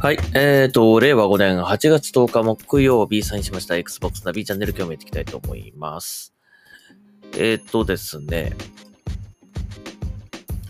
[0.00, 0.18] はい。
[0.32, 6.32] えっ、ー、と、令和5年8月10日木曜日サインしました Xbox ナビチャンネル今日もやっていきたいと思います。
[7.32, 8.52] えっ、ー、とですね。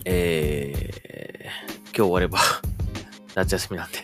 [0.07, 1.45] えー、
[1.89, 2.39] 今日終われば
[3.37, 3.99] 夏休みなんで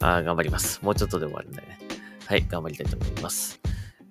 [0.00, 0.78] あ頑張ります。
[0.82, 1.78] もうちょっとで終わるんでね。
[2.26, 3.58] はい、頑張りたいと思います。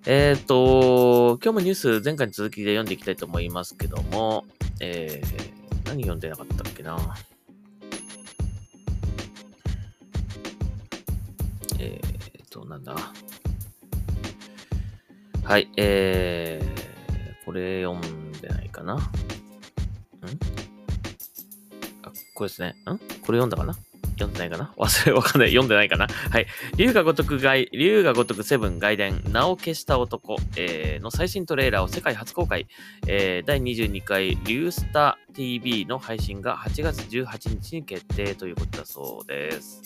[0.04, 4.46] えっ、ー、と、今日もニュース前回に続きで読んでいきたいと思いますけども、
[4.80, 6.98] えー、何読んでなかったっけな
[11.84, 12.96] えーと、なんだ？
[15.44, 18.94] はい、えー、これ読んでないかな？
[18.94, 18.98] ん？
[18.98, 19.00] あ、
[22.34, 22.68] これですね。
[22.68, 22.74] ん？
[22.74, 23.74] これ読んだかな？
[24.12, 24.72] 読んでないかな？
[24.78, 25.50] 忘れ、わかんない。
[25.50, 26.06] 読んでないかな？
[26.06, 26.46] はい。
[26.76, 32.66] 竜が如く外、竜が如くセブン外伝、名を消した男、えー、の最新トレーラーを世界初公開、
[33.06, 39.82] えー、第22回竜スタ TV の配信が8月18日に決定ということだそうです。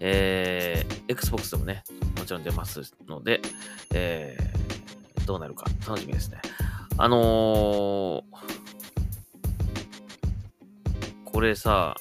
[0.00, 1.84] えー、Xbox でもね、
[2.18, 3.40] もちろん出ますので、
[3.92, 6.38] えー、どうなるか楽しみですね。
[6.96, 8.22] あのー、
[11.24, 11.96] これさ、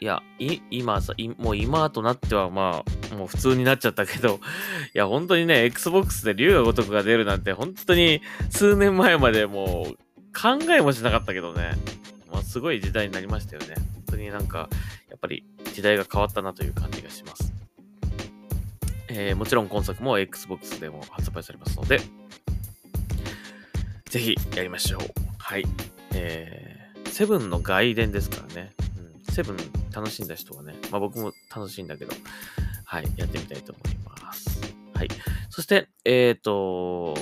[0.00, 4.38] いや、い、今さ、いもう今となってはまあ、もう普通になっちゃったけど、
[4.94, 9.94] いや、本当にね、Xbox で竜が如くが出るなんて、本当に数年前までもう
[10.38, 11.72] 考えもしなかったけどね、
[12.30, 13.74] まあ、すごい時代になりましたよね。
[13.76, 14.68] 本当になんか、
[15.08, 15.44] やっぱり
[15.78, 17.52] 時代が変わったなという感じがします。
[19.06, 22.00] えー、もちろん今作も Xbox でも発売されますので、
[24.06, 25.00] ぜひやりましょう。
[25.38, 25.64] はい。
[26.14, 28.72] えー、セブンの外伝ですからね。
[28.98, 29.56] うん、セブン
[29.94, 32.12] 楽しんだ人はね、まあ僕も楽しいんだけど、
[32.84, 34.60] はい、やってみたいと思います。
[34.94, 35.08] はい。
[35.48, 37.14] そして、えっ、ー、と、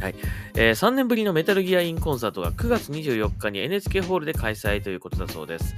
[0.00, 0.14] はい。
[0.54, 5.74] えー、3年ぶりのメタルギアインコンサートが9月24日に NHK ホールで開催ということだそうです。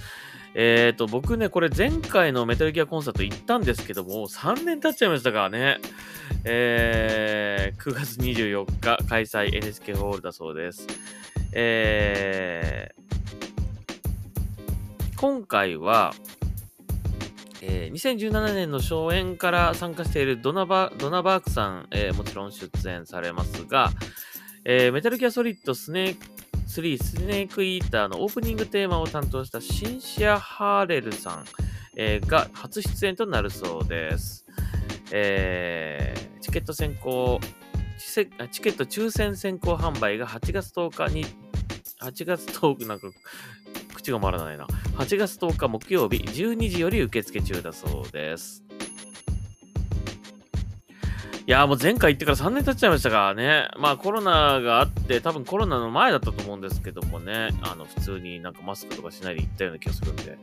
[0.55, 5.79] えっ、ー、と、僕ね、これ前回のメタルギアコンサート行ったんですけども、3年経っちゃいましたからね。
[6.45, 10.87] えー、9月24日開催 NHK ホールだそうです。
[11.53, 16.15] えー、今回は、
[17.63, 23.91] えー、2017年の初演から参加しているドナバドナバークさん、えー、もちろん出演されますが、
[24.65, 26.27] えー、メタルギアソリッドスネーク
[26.69, 31.45] 3スネークイーターのオープニングテーマを担当したシンシア・ハーレルさん、
[31.97, 34.45] えー、が初出演となるそうです。
[35.11, 37.41] えー、チケット先行
[37.99, 41.27] チケット抽選先行販売が8月10日に、
[42.01, 43.09] 8月10日、なんか、
[44.09, 44.67] 口が回らないな。
[44.97, 48.68] 8月10日木曜日12時より受付中だそうです。
[51.49, 53.69] いやもう前回行ってから3年経っちゃいましたからね。
[53.79, 60.37] まあコロナがあって、多分コロナの前だったと思うんですけどもね、あの普通になんかマスクとかしないで行ったような気がするんで、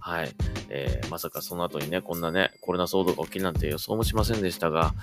[0.00, 0.34] はい。
[0.68, 4.94] えー、まさかその後にね、こんなね、コロナ騒動が起きるなんて予想もしませんでしたが、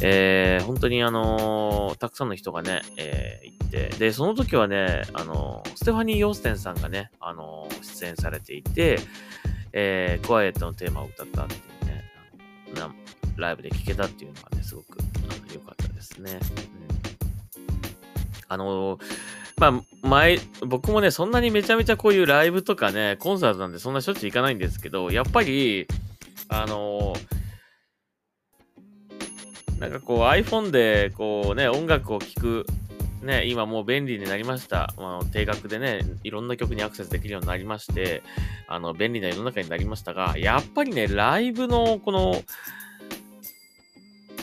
[0.00, 9.00] えー、本当にあのー、たくさんの人がね、えー、行って、で、その時はね、あの、ステファニー・ヨーステンさんがね、あの、出演されていて、
[9.72, 11.60] えー、クワイエットのテーマを歌ったっていう、
[13.40, 14.98] ライブで聴けたっていうのがね、すごく
[15.52, 16.32] 良かったですね。
[16.32, 16.40] うん、
[18.48, 18.98] あの、
[19.58, 25.86] まあ、前、僕もね、そんなにめちゃめちゃこういうライブとかね、コンサートなんでそんなしょっちゅう行かないんですけど、やっぱり、
[26.48, 27.14] あの、
[29.78, 32.66] なんかこう iPhone でこうね、音楽を聴く、
[33.22, 34.94] ね、今もう便利になりました。
[34.96, 38.22] まあ、定額でね、いろんな曲にアクセスできるようになりまして、
[38.66, 42.42] あの、便利な世の中になりましたが、やっぱりね、ライブのこの、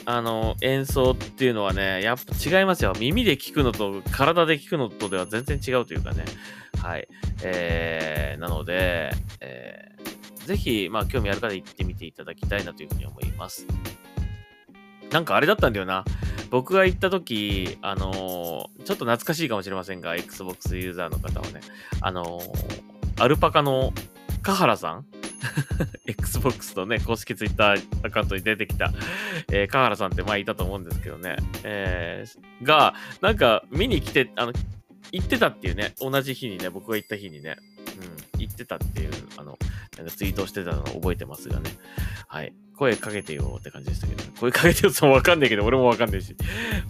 [0.10, 2.94] あの、演奏っていうのはね、やっぱ違いますよ。
[2.98, 6.24] 耳で聞くのと体で聞くのとでは全然違うというかね。
[6.82, 7.10] はい。
[7.44, 9.12] えー、なので、
[9.42, 13.68] えー、ぜひ、まあ、興味ある方行ってみていただきたいなというふうに思います。
[15.12, 16.06] なんかあれだったんだよな。
[16.52, 21.60] 僕が行った時、あのー、ちょっと懐かしいかもしれませんが、Xbox ユーザーの方はね、
[22.00, 23.92] あのー、アルパカの
[24.42, 25.06] カハラさん
[26.06, 28.92] Xbox とね、公式 Twitter アカウントに出てきた、
[29.52, 34.54] えー、カハラさんって前いたと思うんですけどね、えー、が、なんか見に来て、あの、
[35.12, 37.58] 行ってたっていうね、同じ日にね、僕が行った日にね、
[38.36, 39.58] うん、行ってたっていう、あの、
[39.98, 41.72] なんかツイートしてたのを覚えてますがね、
[42.28, 42.54] はい。
[42.78, 46.36] 声かけてよって感じでしたけど、声かけてよってもわかんないけど、俺もわかんないし、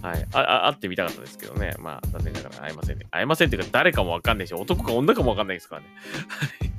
[0.02, 0.26] はい。
[0.32, 3.06] あ、あ会ってみたかったですけどね、まあ、残念ながら会えませんね。
[3.10, 5.88] 会えませんっていうか、誰かもわかんないし、男か女かもわかんないですからね。
[6.28, 6.77] はい。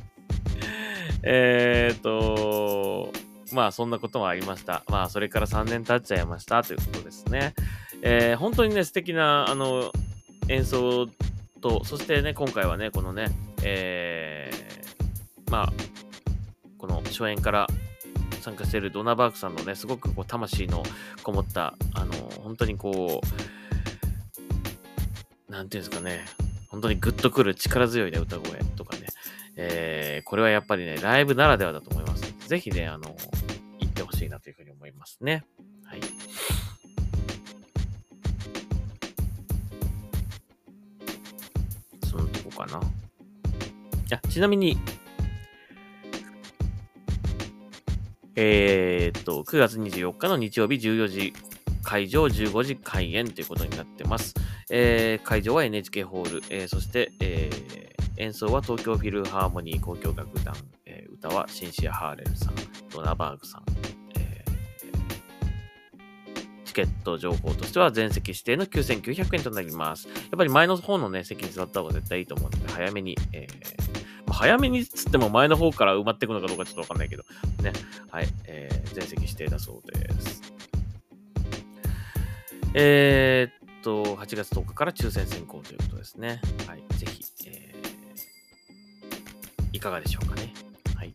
[1.24, 3.12] えーと、
[3.54, 4.84] まあそんなこともありました。
[4.88, 7.54] まあそれから3年経っちゃいましたということですね。
[8.02, 9.92] えー、本当にね、素敵なあの
[10.48, 11.08] 演奏
[11.62, 13.28] と、そしてね、今回はね、このね、
[13.64, 15.74] えー、まあ、
[16.78, 17.68] この初演から
[18.42, 20.84] 参加しているドナバークさんのね、すごくこう魂の
[21.24, 23.22] こもった、あの、本当にこ
[25.48, 26.26] う、なんていうんですかね、
[26.70, 29.08] 本当にグッとくる力強いね、歌声とかね、
[29.56, 32.34] えー、これはやっぱりね、ライブならではだと思います。
[32.48, 33.16] ぜひね、あの、
[33.80, 35.44] 行ってほしいなというふうに思いますね。
[35.84, 36.00] はい。
[42.08, 42.80] そのとこかな。
[44.12, 44.78] あ、ちなみに、
[48.36, 51.34] えー、っと、9月24日の日曜日14時
[51.84, 54.36] 会場、15時開演ということになってます。
[54.70, 60.56] えー、会場は NHK ホール、えー、そして、えー、演奏は東京フィルハーモニー交響楽団、
[60.86, 62.56] えー、歌はシンシア・ハーレルさん、
[62.92, 63.64] ドナバーグさん、
[64.18, 64.52] えー、
[66.66, 70.08] チケット情報としては全席指定の9900円となります。
[70.08, 74.00] やっぱり前の方のね、席に座った方が絶対いいと思うので、早めに、えー
[74.40, 77.24] 早めにつっても前の方から埋まっていくのかどうかちょっとわかんないけど、
[77.62, 77.74] ね。
[78.10, 78.28] はい。
[78.46, 80.42] えー、全席指定だそうです。
[82.74, 86.42] えー、っと、8月10日から抽選選考ということですね。
[86.68, 86.84] はい。
[86.98, 90.54] ぜひ、えー、いかがでしょうかね。
[90.96, 91.14] はい。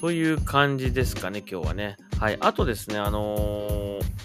[0.00, 1.96] という感じですかね、今日はね。
[2.18, 2.38] はい。
[2.40, 4.22] あとですね、あのー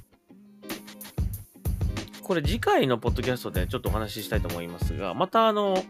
[2.28, 5.82] これ次回のポッドキャストでちょっとお話ししたいと思いますが、またあの、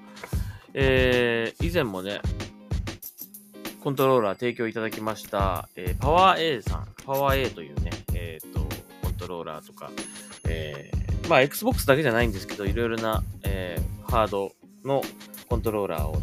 [0.75, 2.21] えー、以前もね、
[3.83, 7.86] コントローラー提供いただきました、えー、パワー A さん、パワー A というね、
[9.27, 9.91] トローラーとか、
[10.47, 14.53] えー、まあ、Xbox だけじゃないんですけど、いろいろな、えー、ハード
[14.85, 15.01] の
[15.50, 16.15] コントローラーを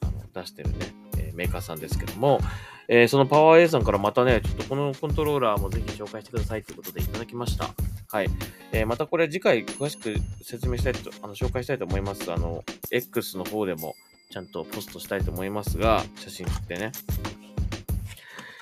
[0.00, 0.76] あの出してるね、
[1.18, 2.40] えー、メーカーさんですけども、
[2.88, 7.70] えー、そのパワー A さんからまたね、ちょっとこのコントローラーもぜひ紹介してくださいということでいただきました。
[8.08, 8.28] はい。
[8.72, 12.30] えー、またこれ次回詳しく説明したいと、あの、紹介したいと思います。
[12.30, 13.94] あの、X の方でも
[14.30, 16.92] ちゃんとポストしたいと思いますが、写真撮ってね。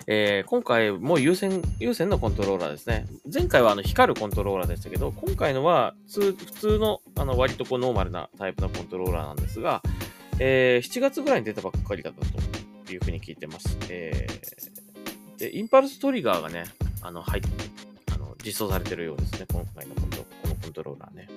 [0.06, 3.06] えー、今回も有線、有線のコントローラーですね。
[3.32, 9.82] 前回はあの光るコントローラーでしたけど、今回のは普通の、あの、割とこうノーマルなタイプのコントローラーなんですが、
[10.38, 13.76] えー、7月ぐらいに出たばっかりだったというふうに聞いてます。
[13.88, 16.64] えー、で、インパルストリガーがね、
[17.02, 17.48] あの、入って、
[18.44, 19.46] 実装されてるようですね。
[19.52, 21.28] 今回のこのこのコントローラーね。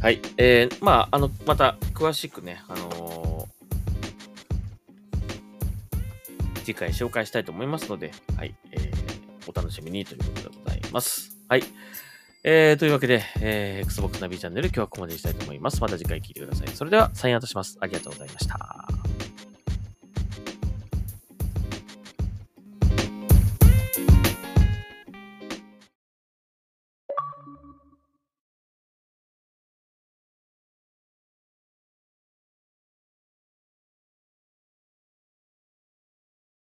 [0.00, 0.20] はい。
[0.36, 3.31] えー、まあ、あの、また、詳しくね、あのー、
[6.62, 8.54] 次回紹介したいと思いますので、はい。
[8.70, 11.36] えー、お楽しみにということでございます。
[11.48, 11.64] はい。
[12.44, 15.80] えー、というわけで、えー、Xbox ナビチャンネル今日はここまでにしたいと思います。
[15.80, 16.68] また次回聞いてください。
[16.68, 17.76] それでは、サインアウトします。
[17.80, 19.21] ありがとうございました。